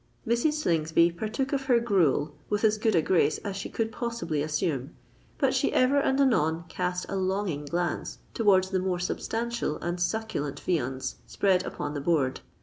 [0.27, 0.53] Mrs.
[0.53, 4.95] Slingsby partook of her gruel with as good a grace as she could possibly assume;
[5.37, 10.59] but she ever and anon cast a longing glance towards the more substantial and succulent
[10.59, 12.39] viands spread upon the board.